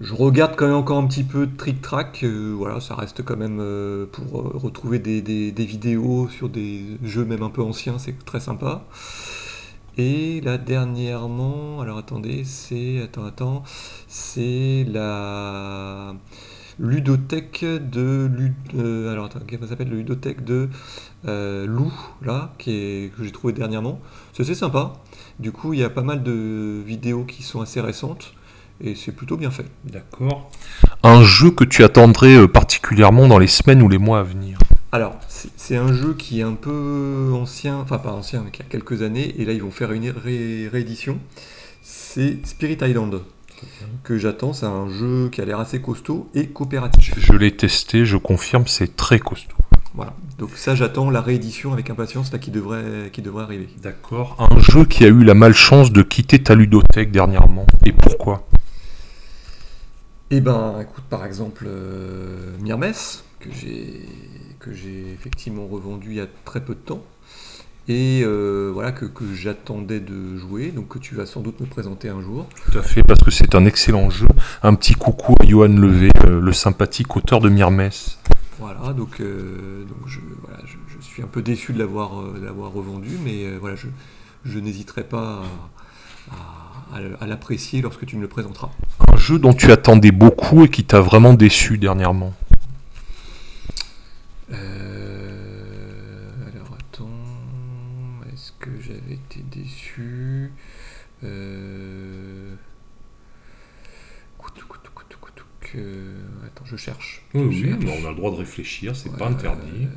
Je 0.00 0.14
regarde 0.14 0.56
quand 0.56 0.66
même 0.66 0.76
encore 0.76 0.98
un 0.98 1.06
petit 1.06 1.24
peu 1.24 1.48
Trick 1.58 1.82
Track. 1.82 2.20
euh, 2.24 2.54
voilà, 2.56 2.80
ça 2.80 2.94
reste 2.94 3.22
quand 3.22 3.36
même 3.36 3.58
euh, 3.60 4.06
pour 4.10 4.40
euh, 4.40 4.50
retrouver 4.54 4.98
des, 4.98 5.52
vidéos 5.52 6.28
sur 6.28 6.48
des 6.48 6.98
jeux 7.02 7.24
même 7.26 7.42
un 7.42 7.50
peu 7.50 7.62
anciens, 7.62 7.98
c'est 7.98 8.24
très 8.24 8.40
sympa. 8.40 8.84
Et 9.98 10.40
là, 10.40 10.56
dernièrement, 10.56 11.80
alors 11.82 11.98
attendez, 11.98 12.44
c'est. 12.44 13.02
Attends, 13.02 13.24
attends. 13.26 13.62
C'est 14.08 14.86
la 14.90 16.14
ludothèque 16.78 17.64
de. 17.64 18.30
Lud- 18.32 19.10
alors 19.10 19.26
attends, 19.26 19.40
comment 19.46 19.62
ça 19.62 19.70
s'appelle 19.70 19.90
Le 19.90 19.96
ludothèque 19.98 20.44
de 20.44 20.70
Lou, 21.24 21.92
là, 22.22 22.54
qui 22.58 22.70
est, 22.70 23.12
que 23.14 23.24
j'ai 23.24 23.32
trouvé 23.32 23.52
dernièrement. 23.52 24.00
C'est 24.32 24.54
sympa. 24.54 24.94
Du 25.38 25.52
coup, 25.52 25.74
il 25.74 25.80
y 25.80 25.84
a 25.84 25.90
pas 25.90 26.02
mal 26.02 26.22
de 26.22 26.80
vidéos 26.86 27.24
qui 27.24 27.42
sont 27.42 27.60
assez 27.60 27.80
récentes 27.82 28.32
et 28.82 28.94
c'est 28.94 29.12
plutôt 29.12 29.36
bien 29.36 29.50
fait. 29.50 29.66
D'accord. 29.84 30.50
Un 31.02 31.22
jeu 31.22 31.50
que 31.50 31.64
tu 31.64 31.84
attendrais 31.84 32.36
euh, 32.36 32.46
particulièrement 32.48 33.26
dans 33.28 33.38
les 33.38 33.46
semaines 33.46 33.82
ou 33.82 33.88
les 33.88 33.98
mois 33.98 34.20
à 34.20 34.22
venir 34.22 34.58
Alors, 34.92 35.16
c'est 35.28 35.50
c'est 35.56 35.76
un 35.76 35.92
jeu 35.92 36.14
qui 36.14 36.40
est 36.40 36.42
un 36.42 36.54
peu 36.54 37.30
ancien, 37.32 37.76
enfin 37.78 37.98
pas 37.98 38.12
ancien, 38.12 38.42
mais 38.44 38.50
qui 38.50 38.60
a 38.60 38.64
quelques 38.64 39.02
années, 39.02 39.34
et 39.38 39.44
là 39.44 39.52
ils 39.52 39.62
vont 39.62 39.70
faire 39.70 39.92
une 39.92 40.10
ré- 40.10 40.68
réédition. 40.68 41.18
C'est 41.82 42.44
Spirit 42.44 42.78
Island, 42.82 43.20
que 44.04 44.18
j'attends. 44.18 44.52
C'est 44.52 44.66
un 44.66 44.88
jeu 44.88 45.28
qui 45.30 45.40
a 45.40 45.44
l'air 45.44 45.60
assez 45.60 45.80
costaud 45.80 46.28
et 46.34 46.48
coopératif. 46.48 47.14
Je 47.18 47.32
l'ai 47.34 47.56
testé, 47.56 48.04
je 48.04 48.16
confirme, 48.16 48.64
c'est 48.66 48.96
très 48.96 49.18
costaud. 49.18 49.56
Voilà. 49.94 50.14
Donc 50.38 50.50
ça, 50.54 50.74
j'attends 50.74 51.10
la 51.10 51.20
réédition 51.20 51.72
avec 51.72 51.90
impatience, 51.90 52.32
là, 52.32 52.38
qui 52.38 52.50
devrait, 52.50 53.10
qui 53.12 53.22
devrait 53.22 53.42
arriver. 53.44 53.68
D'accord. 53.82 54.36
Un 54.38 54.58
jeu 54.60 54.84
qui 54.84 55.04
a 55.04 55.08
eu 55.08 55.24
la 55.24 55.34
malchance 55.34 55.92
de 55.92 56.02
quitter 56.02 56.42
ta 56.42 56.54
ludothèque 56.54 57.10
dernièrement. 57.10 57.66
Et 57.84 57.92
pourquoi? 57.92 58.46
Eh 60.30 60.40
ben, 60.40 60.78
écoute, 60.80 61.04
par 61.10 61.24
exemple, 61.24 61.64
euh, 61.66 62.56
Myrmes, 62.60 62.92
que 63.40 63.50
j'ai 63.52 64.08
que 64.60 64.74
j'ai 64.74 65.10
effectivement 65.14 65.66
revendu 65.66 66.10
il 66.10 66.16
y 66.16 66.20
a 66.20 66.26
très 66.44 66.62
peu 66.62 66.74
de 66.74 66.80
temps. 66.80 67.02
et 67.88 68.20
euh, 68.24 68.70
voilà 68.72 68.92
que, 68.92 69.06
que 69.06 69.24
j'attendais 69.34 70.00
de 70.00 70.36
jouer, 70.36 70.70
donc 70.70 70.88
que 70.88 70.98
tu 70.98 71.14
vas 71.14 71.24
sans 71.26 71.40
doute 71.40 71.58
me 71.60 71.66
présenter 71.66 72.08
un 72.10 72.20
jour. 72.20 72.46
Tout 72.70 72.78
à 72.78 72.82
fait, 72.82 73.02
parce 73.02 73.20
que 73.24 73.30
c'est 73.30 73.54
un 73.54 73.64
excellent 73.64 74.10
jeu. 74.10 74.28
Un 74.62 74.74
petit 74.74 74.94
coucou 74.94 75.34
à 75.40 75.46
Johan 75.46 75.68
Levé, 75.68 76.10
euh, 76.26 76.40
le 76.40 76.52
sympathique 76.52 77.16
auteur 77.16 77.40
de 77.40 77.48
Myrmes. 77.48 77.88
Voilà, 78.58 78.92
donc, 78.92 79.20
euh, 79.20 79.84
donc 79.84 80.06
je, 80.06 80.20
voilà, 80.42 80.58
je, 80.66 80.76
je 80.94 81.02
suis 81.04 81.22
un 81.22 81.26
peu 81.26 81.40
déçu 81.40 81.72
de 81.72 81.78
l'avoir 81.78 82.10
revendu, 82.72 83.16
mais 83.24 83.56
voilà, 83.56 83.74
je, 83.76 83.86
je 84.44 84.58
n'hésiterai 84.58 85.04
pas 85.04 85.42
à, 86.30 86.34
à- 86.34 86.96
à- 86.98 87.24
à 87.24 87.26
l'apprécier 87.26 87.80
lorsque 87.80 88.04
tu 88.04 88.16
me 88.16 88.22
le 88.22 88.28
présenteras. 88.28 88.70
Jeu 89.20 89.38
dont 89.38 89.52
tu 89.52 89.70
attendais 89.70 90.10
beaucoup 90.12 90.64
et 90.64 90.68
qui 90.68 90.82
t'a 90.84 91.00
vraiment 91.00 91.34
déçu 91.34 91.78
dernièrement. 91.78 92.32
Euh, 94.52 96.24
alors 96.52 96.74
attends, 96.78 97.08
est-ce 98.32 98.52
que 98.58 98.70
j'avais 98.80 99.14
été 99.14 99.44
déçu 99.54 100.50
euh... 101.22 102.54
coutou, 104.38 104.66
coutou, 104.66 104.90
coutou, 104.94 105.18
coutou, 105.20 105.44
que- 105.60 106.14
Attends, 106.46 106.64
je 106.64 106.76
cherche. 106.76 107.22
Je 107.34 107.50
cherche. 107.50 107.84
on 108.02 108.06
a 108.06 108.10
le 108.10 108.16
droit 108.16 108.30
de 108.32 108.36
réfléchir, 108.36 108.96
c'est 108.96 109.12
pas 109.16 109.28
interdit. 109.28 109.88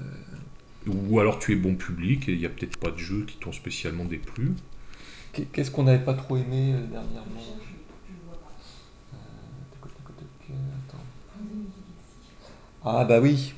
Ou 0.86 1.20
alors 1.22 1.40
tu 1.40 1.54
es 1.54 1.56
bon 1.56 1.76
public 1.76 2.28
et 2.28 2.34
il 2.34 2.40
n'y 2.40 2.46
a 2.46 2.50
peut-être 2.50 2.76
pas 2.78 2.92
de 2.92 2.98
jeux 2.98 3.24
qui 3.26 3.38
t'ont 3.38 3.54
spécialement 3.54 4.04
déplu. 4.04 4.52
Qu'est- 5.32 5.46
Qu'est-ce 5.46 5.72
qu'on 5.72 5.84
n'avait 5.84 6.04
pas 6.04 6.14
trop 6.14 6.36
aimé 6.36 6.74
euh, 6.76 6.86
dernièrement 6.92 7.58
Ah 12.86 13.06
bah 13.06 13.20
oui, 13.22 13.54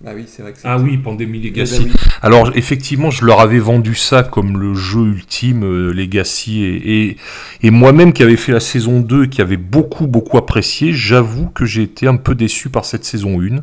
bah 0.00 0.12
oui, 0.14 0.24
c'est 0.26 0.42
vrai 0.42 0.52
que 0.52 0.58
c'est. 0.58 0.68
Ah 0.68 0.78
oui, 0.78 0.96
Pandémie 0.98 1.40
Eh 1.42 1.48
Legacy. 1.48 1.84
ben 1.84 1.90
oui. 1.90 1.96
Alors 2.22 2.50
effectivement, 2.54 3.10
je 3.10 3.24
leur 3.24 3.40
avais 3.40 3.58
vendu 3.58 3.94
ça 3.94 4.22
comme 4.22 4.58
le 4.58 4.74
jeu 4.74 5.06
ultime 5.06 5.64
euh, 5.64 5.92
Legacy 5.92 6.62
et, 6.64 7.02
et, 7.08 7.16
et 7.62 7.70
moi-même 7.70 8.12
qui 8.12 8.22
avais 8.22 8.36
fait 8.36 8.52
la 8.52 8.60
saison 8.60 9.00
2 9.00 9.24
et 9.24 9.28
qui 9.28 9.42
avait 9.42 9.58
beaucoup 9.58 10.06
beaucoup 10.06 10.38
apprécié, 10.38 10.92
j'avoue 10.92 11.48
que 11.50 11.64
j'ai 11.66 11.82
été 11.82 12.06
un 12.06 12.16
peu 12.16 12.34
déçu 12.34 12.70
par 12.70 12.84
cette 12.84 13.04
saison 13.04 13.40
1 13.40 13.58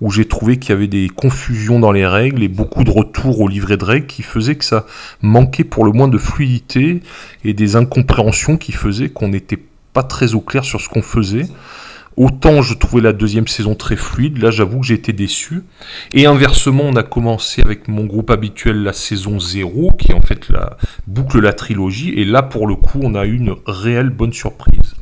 où 0.00 0.12
j'ai 0.12 0.26
trouvé 0.26 0.58
qu'il 0.58 0.70
y 0.70 0.72
avait 0.72 0.86
des 0.86 1.08
confusions 1.08 1.80
dans 1.80 1.90
les 1.90 2.06
règles 2.06 2.44
et 2.44 2.48
beaucoup 2.48 2.84
de 2.84 2.90
retours 2.90 3.40
au 3.40 3.48
livret 3.48 3.76
de 3.76 3.84
règles 3.84 4.06
qui 4.06 4.22
faisaient 4.22 4.54
que 4.54 4.64
ça 4.64 4.86
manquait 5.22 5.64
pour 5.64 5.84
le 5.84 5.90
moins 5.90 6.06
de 6.06 6.18
fluidité 6.18 7.02
et 7.44 7.52
des 7.52 7.74
incompréhensions 7.74 8.56
qui 8.56 8.70
faisaient 8.70 9.08
qu'on 9.08 9.26
n'était 9.28 9.58
pas 9.92 10.04
très 10.04 10.34
au 10.34 10.40
clair 10.40 10.64
sur 10.64 10.80
ce 10.80 10.88
qu'on 10.88 11.02
faisait. 11.02 11.46
Autant 12.18 12.62
je 12.62 12.74
trouvais 12.74 13.00
la 13.00 13.12
deuxième 13.12 13.46
saison 13.46 13.76
très 13.76 13.94
fluide, 13.94 14.38
là 14.38 14.50
j'avoue 14.50 14.80
que 14.80 14.86
j'ai 14.86 14.94
été 14.94 15.12
déçu. 15.12 15.62
Et 16.12 16.26
inversement, 16.26 16.82
on 16.82 16.96
a 16.96 17.04
commencé 17.04 17.62
avec 17.62 17.86
mon 17.86 18.06
groupe 18.06 18.30
habituel 18.30 18.82
la 18.82 18.92
saison 18.92 19.38
0, 19.38 19.92
qui 19.92 20.10
est 20.10 20.14
en 20.14 20.20
fait 20.20 20.48
la 20.48 20.78
boucle 21.06 21.38
la 21.38 21.52
trilogie, 21.52 22.10
et 22.16 22.24
là 22.24 22.42
pour 22.42 22.66
le 22.66 22.74
coup, 22.74 22.98
on 23.04 23.14
a 23.14 23.24
eu 23.24 23.36
une 23.36 23.54
réelle 23.66 24.10
bonne 24.10 24.32
surprise. 24.32 24.96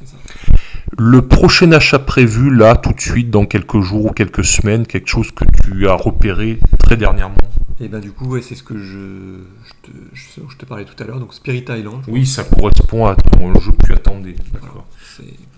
Le 0.99 1.23
prochain 1.27 1.73
achat 1.73 1.99
prévu, 1.99 2.55
là, 2.55 2.77
tout 2.77 2.93
de 2.93 3.01
suite, 3.01 3.31
dans 3.31 3.47
quelques 3.47 3.81
jours 3.81 4.05
ou 4.05 4.11
quelques 4.11 4.45
semaines, 4.45 4.87
quelque 4.87 5.09
chose 5.09 5.31
que 5.31 5.45
tu 5.63 5.89
as 5.89 5.95
repéré 5.95 6.59
très 6.79 6.99
dernièrement. 6.99 7.37
Et 7.81 7.89
ben 7.89 8.01
du 8.01 8.13
coup, 8.13 8.27
ouais, 8.27 8.43
c'est 8.43 8.55
ce 8.55 8.63
que 8.63 8.77
je, 8.77 9.41
je, 9.65 9.73
te, 9.83 9.97
je, 10.13 10.41
je 10.51 10.57
te 10.59 10.67
parlais 10.67 10.85
tout 10.85 11.03
à 11.03 11.07
l'heure, 11.07 11.19
donc 11.19 11.33
Spirit 11.33 11.65
Island. 11.71 12.03
Oui, 12.09 12.27
ça 12.27 12.45
correspond 12.45 13.07
à 13.07 13.17
ton 13.17 13.59
jeu 13.59 13.73
que 13.73 13.87
tu 13.87 13.93
attendais. 13.95 14.37
Voilà, 14.53 14.85
effectivement. 15.01 15.56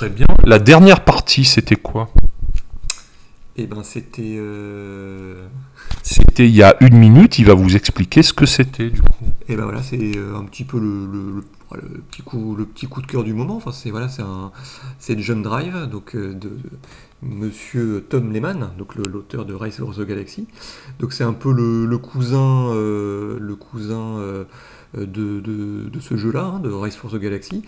Très 0.00 0.08
bien. 0.08 0.26
La 0.44 0.58
dernière 0.58 1.04
partie, 1.04 1.44
c'était 1.44 1.76
quoi? 1.76 2.08
Et 3.56 3.66
ben 3.66 3.82
c'était. 3.82 4.36
euh, 4.38 5.46
C'était 6.02 6.48
il 6.48 6.56
y 6.56 6.62
a 6.62 6.74
une 6.80 6.96
minute, 6.96 7.38
il 7.38 7.44
va 7.44 7.52
vous 7.52 7.76
expliquer 7.76 8.22
ce 8.22 8.32
que 8.32 8.46
c'était 8.46 8.88
du 8.88 9.02
coup. 9.02 9.26
Et 9.46 9.56
ben 9.56 9.64
voilà, 9.64 9.82
c'est 9.82 10.16
euh, 10.16 10.38
un 10.38 10.44
petit 10.44 10.64
peu 10.64 10.80
le, 10.80 11.04
le- 11.04 11.32
le- 11.36 11.44
voilà, 11.68 11.84
le 11.92 12.00
petit 12.00 12.22
coup, 12.22 12.56
le 12.56 12.64
petit 12.64 12.86
coup 12.86 13.02
de 13.02 13.06
cœur 13.08 13.24
du 13.24 13.34
moment. 13.34 13.56
Enfin, 13.56 13.72
c'est 13.72 13.90
voilà, 13.90 14.08
c'est 14.08 14.22
un, 14.22 14.52
c'est 14.98 15.14
le 15.14 15.20
Jump 15.20 15.42
Drive, 15.44 15.86
donc 15.90 16.16
euh, 16.16 16.32
de, 16.32 16.48
de 16.48 16.70
Monsieur 17.20 18.06
Tom 18.08 18.32
Lehman, 18.32 18.70
donc 18.78 18.94
l'auteur 18.94 19.44
de 19.44 19.52
Rise 19.52 19.76
for 19.76 19.94
the 19.94 20.00
Galaxy. 20.06 20.46
Donc 20.98 21.12
c'est 21.12 21.24
un 21.24 21.34
peu 21.34 21.52
le, 21.52 21.84
le 21.84 21.98
cousin, 21.98 22.72
le 22.72 23.54
cousin 23.54 24.16
euh, 24.16 24.44
de, 24.96 25.40
de- 25.40 25.88
de 25.92 26.00
ce 26.00 26.16
jeu-là, 26.16 26.54
hein, 26.56 26.60
de 26.60 26.70
Rise 26.70 26.96
for 26.96 27.10
the 27.10 27.16
Galaxy. 27.18 27.62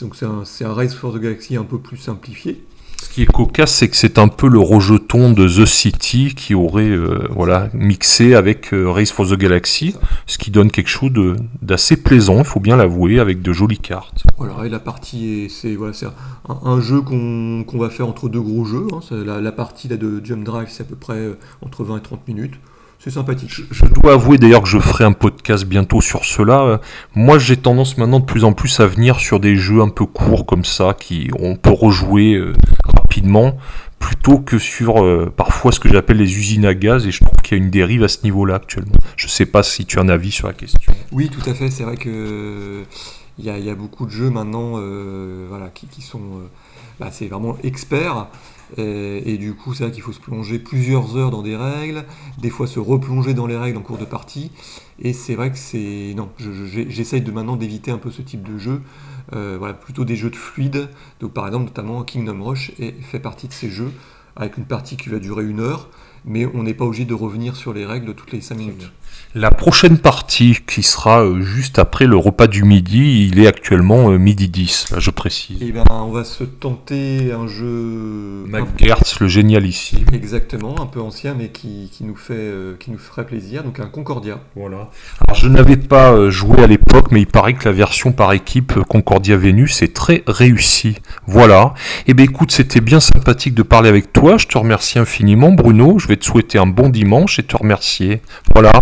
Donc 0.00 0.16
c'est 0.16 0.26
un, 0.26 0.44
c'est 0.44 0.64
un 0.64 0.74
Rise 0.74 0.94
for 0.94 1.12
the 1.12 1.18
Galaxy 1.18 1.56
un 1.56 1.64
peu 1.64 1.78
plus 1.78 1.96
simplifié. 1.96 2.64
Ce 3.00 3.10
qui 3.10 3.22
est 3.22 3.26
cocasse, 3.26 3.72
c'est 3.74 3.88
que 3.88 3.96
c'est 3.96 4.18
un 4.18 4.26
peu 4.26 4.48
le 4.48 4.58
rejeton 4.58 5.30
de 5.32 5.46
The 5.46 5.66
City 5.66 6.34
qui 6.34 6.56
aurait 6.56 6.90
euh, 6.90 7.28
voilà, 7.30 7.68
mixé 7.72 8.34
avec 8.34 8.74
euh, 8.74 8.90
Race 8.90 9.12
for 9.12 9.24
the 9.28 9.34
Galaxy, 9.34 9.94
ce 10.26 10.36
qui 10.36 10.50
donne 10.50 10.68
quelque 10.72 10.88
chose 10.88 11.12
de- 11.12 11.36
d'assez 11.62 11.96
plaisant, 11.96 12.38
il 12.38 12.44
faut 12.44 12.58
bien 12.58 12.76
l'avouer, 12.76 13.20
avec 13.20 13.40
de 13.40 13.52
jolies 13.52 13.78
cartes. 13.78 14.24
Voilà, 14.36 14.66
et 14.66 14.68
la 14.68 14.80
partie 14.80 15.44
est, 15.44 15.48
c'est 15.48 15.76
voilà, 15.76 15.92
c'est 15.92 16.06
un, 16.06 16.12
un 16.64 16.80
jeu 16.80 17.00
qu'on 17.00 17.62
qu'on 17.64 17.78
va 17.78 17.88
faire 17.88 18.08
entre 18.08 18.28
deux 18.28 18.40
gros 18.42 18.64
jeux. 18.64 18.86
hein. 18.92 18.98
La, 19.24 19.40
la 19.40 19.52
partie 19.52 19.86
là, 19.86 19.96
de 19.96 20.20
Jump 20.24 20.42
Drive, 20.44 20.66
c'est 20.68 20.82
à 20.82 20.86
peu 20.86 20.96
près 20.96 21.18
euh, 21.18 21.38
entre 21.62 21.84
20 21.84 21.98
et 21.98 22.02
30 22.02 22.26
minutes. 22.26 22.54
C'est 22.98 23.10
sympathique. 23.10 23.50
Je, 23.52 23.62
je 23.70 23.84
dois 23.84 24.14
avouer 24.14 24.38
d'ailleurs 24.38 24.62
que 24.62 24.68
je 24.68 24.78
ferai 24.78 25.04
un 25.04 25.12
podcast 25.12 25.64
bientôt 25.64 26.00
sur 26.00 26.24
cela. 26.24 26.80
Moi, 27.14 27.38
j'ai 27.38 27.56
tendance 27.56 27.96
maintenant 27.96 28.18
de 28.18 28.24
plus 28.24 28.44
en 28.44 28.52
plus 28.52 28.80
à 28.80 28.86
venir 28.86 29.20
sur 29.20 29.38
des 29.38 29.54
jeux 29.54 29.80
un 29.80 29.88
peu 29.88 30.04
courts 30.04 30.46
comme 30.46 30.64
ça, 30.64 30.94
qui 30.98 31.30
on 31.38 31.54
peut 31.54 31.70
rejouer 31.70 32.34
euh, 32.34 32.52
rapidement, 32.84 33.56
plutôt 34.00 34.38
que 34.38 34.58
sur 34.58 35.04
euh, 35.04 35.32
parfois 35.34 35.70
ce 35.70 35.78
que 35.78 35.88
j'appelle 35.88 36.16
les 36.16 36.36
usines 36.38 36.66
à 36.66 36.74
gaz, 36.74 37.06
et 37.06 37.12
je 37.12 37.22
trouve 37.24 37.36
qu'il 37.42 37.56
y 37.56 37.60
a 37.60 37.64
une 37.64 37.70
dérive 37.70 38.02
à 38.02 38.08
ce 38.08 38.24
niveau-là 38.24 38.56
actuellement. 38.56 38.96
Je 39.16 39.28
sais 39.28 39.46
pas 39.46 39.62
si 39.62 39.86
tu 39.86 40.00
as 40.00 40.02
un 40.02 40.08
avis 40.08 40.32
sur 40.32 40.48
la 40.48 40.54
question. 40.54 40.92
Oui, 41.12 41.30
tout 41.30 41.48
à 41.48 41.54
fait. 41.54 41.70
C'est 41.70 41.84
vrai 41.84 41.96
que 41.96 42.82
il 43.38 43.44
y 43.44 43.50
a, 43.50 43.58
il 43.58 43.64
y 43.64 43.70
a 43.70 43.74
beaucoup 43.76 44.06
de 44.06 44.10
jeux 44.10 44.30
maintenant, 44.30 44.72
euh, 44.76 45.46
voilà, 45.48 45.68
qui, 45.68 45.86
qui 45.86 46.02
sont, 46.02 46.18
euh, 46.18 46.48
bah, 46.98 47.10
c'est 47.12 47.26
vraiment 47.26 47.56
experts. 47.62 48.26
Et, 48.76 49.32
et 49.34 49.38
du 49.38 49.54
coup, 49.54 49.72
c'est 49.74 49.84
vrai 49.84 49.92
qu'il 49.92 50.02
faut 50.02 50.12
se 50.12 50.20
plonger 50.20 50.58
plusieurs 50.58 51.16
heures 51.16 51.30
dans 51.30 51.42
des 51.42 51.56
règles, 51.56 52.04
des 52.38 52.50
fois 52.50 52.66
se 52.66 52.78
replonger 52.78 53.32
dans 53.34 53.46
les 53.46 53.56
règles 53.56 53.78
en 53.78 53.82
cours 53.82 53.98
de 53.98 54.04
partie. 54.04 54.50
Et 55.00 55.12
c'est 55.12 55.34
vrai 55.36 55.50
que 55.50 55.56
c'est 55.58 56.12
non, 56.16 56.28
je- 56.38 56.52
je- 56.52 56.64
j'ai- 56.66 56.90
j'essaye 56.90 57.22
de 57.22 57.30
maintenant 57.30 57.56
d'éviter 57.56 57.90
un 57.90 57.98
peu 57.98 58.10
ce 58.10 58.20
type 58.22 58.42
de 58.42 58.58
jeu. 58.58 58.82
Euh, 59.34 59.56
voilà, 59.58 59.74
plutôt 59.74 60.04
des 60.04 60.16
jeux 60.16 60.30
de 60.30 60.36
fluide. 60.36 60.88
Donc 61.20 61.32
par 61.32 61.46
exemple, 61.46 61.64
notamment 61.64 62.02
Kingdom 62.02 62.42
Rush 62.42 62.72
est- 62.78 63.00
fait 63.02 63.20
partie 63.20 63.48
de 63.48 63.52
ces 63.52 63.70
jeux 63.70 63.92
avec 64.36 64.56
une 64.58 64.64
partie 64.64 64.96
qui 64.96 65.08
va 65.08 65.18
durer 65.18 65.44
une 65.44 65.60
heure, 65.60 65.88
mais 66.24 66.46
on 66.54 66.62
n'est 66.62 66.74
pas 66.74 66.84
obligé 66.84 67.04
de 67.04 67.14
revenir 67.14 67.56
sur 67.56 67.72
les 67.72 67.84
règles 67.86 68.14
toutes 68.14 68.32
les 68.32 68.40
5 68.40 68.56
minutes. 68.56 68.92
La 69.34 69.50
prochaine 69.50 69.98
partie, 69.98 70.56
qui 70.66 70.82
sera 70.82 71.22
euh, 71.22 71.42
juste 71.42 71.78
après 71.78 72.06
le 72.06 72.16
repas 72.16 72.46
du 72.46 72.64
midi, 72.64 73.28
il 73.30 73.38
est 73.38 73.46
actuellement 73.46 74.10
euh, 74.10 74.16
midi 74.16 74.48
10, 74.48 74.92
là 74.92 75.00
je 75.00 75.10
précise. 75.10 75.62
Et 75.62 75.70
ben, 75.70 75.84
on 75.90 76.10
va 76.10 76.24
se 76.24 76.44
tenter 76.44 77.30
un 77.30 77.46
jeu 77.46 78.46
McGertz, 78.48 79.20
le 79.20 79.28
génialissime. 79.28 80.06
Exactement, 80.14 80.80
un 80.80 80.86
peu 80.86 81.00
ancien, 81.00 81.34
mais 81.38 81.50
qui, 81.50 81.90
qui 81.92 82.04
nous 82.04 82.16
fait, 82.16 82.34
euh, 82.34 82.74
qui 82.80 82.90
nous 82.90 82.96
ferait 82.96 83.26
plaisir. 83.26 83.64
Donc 83.64 83.80
un 83.80 83.86
Concordia. 83.86 84.40
Voilà. 84.56 84.88
Alors 85.28 85.38
je 85.38 85.48
n'avais 85.48 85.76
pas 85.76 86.30
joué 86.30 86.62
à 86.62 86.66
l'époque, 86.66 87.12
mais 87.12 87.20
il 87.20 87.26
paraît 87.26 87.52
que 87.52 87.68
la 87.68 87.72
version 87.72 88.12
par 88.12 88.32
équipe 88.32 88.80
Concordia 88.88 89.36
Vénus 89.36 89.82
est 89.82 89.94
très 89.94 90.24
réussie. 90.26 90.96
Voilà. 91.26 91.74
Eh 92.06 92.14
bien 92.14 92.24
écoute, 92.24 92.50
c'était 92.50 92.80
bien 92.80 92.98
sympathique 92.98 93.54
de 93.54 93.62
parler 93.62 93.90
avec 93.90 94.10
toi. 94.10 94.38
Je 94.38 94.46
te 94.46 94.56
remercie 94.56 94.98
infiniment, 94.98 95.52
Bruno. 95.52 95.98
Je 95.98 96.08
vais 96.08 96.16
te 96.16 96.24
souhaiter 96.24 96.58
un 96.58 96.66
bon 96.66 96.88
dimanche 96.88 97.38
et 97.38 97.42
te 97.42 97.58
remercier. 97.58 98.22
Voilà. 98.54 98.72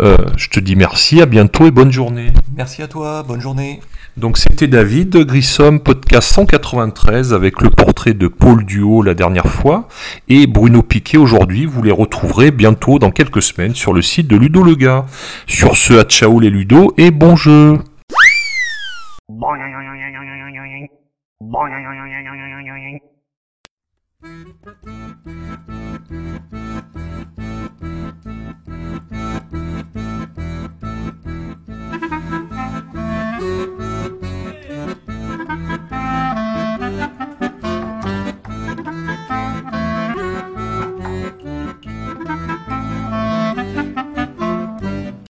Euh, 0.00 0.16
je 0.36 0.48
te 0.48 0.60
dis 0.60 0.76
merci, 0.76 1.20
à 1.20 1.26
bientôt 1.26 1.66
et 1.66 1.70
bonne 1.70 1.92
journée. 1.92 2.28
Merci 2.56 2.82
à 2.82 2.88
toi, 2.88 3.22
bonne 3.22 3.40
journée. 3.40 3.80
Donc 4.18 4.36
c'était 4.36 4.66
David 4.66 5.16
Grissom, 5.16 5.78
podcast 5.78 6.34
193 6.34 7.32
avec 7.32 7.60
le 7.60 7.70
portrait 7.70 8.14
de 8.14 8.26
Paul 8.26 8.64
Duo 8.64 9.00
la 9.02 9.14
dernière 9.14 9.46
fois 9.46 9.86
et 10.28 10.48
Bruno 10.48 10.82
Piquet 10.82 11.18
aujourd'hui. 11.18 11.66
Vous 11.66 11.84
les 11.84 11.92
retrouverez 11.92 12.50
bientôt 12.50 12.98
dans 12.98 13.12
quelques 13.12 13.42
semaines 13.42 13.76
sur 13.76 13.92
le 13.92 14.02
site 14.02 14.26
de 14.26 14.36
Ludo 14.36 14.64
le 14.64 14.74
gars. 14.74 15.06
Sur 15.46 15.76
ce, 15.76 16.00
à 16.00 16.02
ciao 16.02 16.40
les 16.40 16.50
Ludo 16.50 16.92
et 16.96 17.12
bon 17.12 17.36
jeu. 17.36 17.78